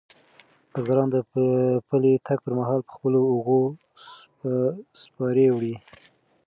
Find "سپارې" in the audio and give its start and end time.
5.01-5.47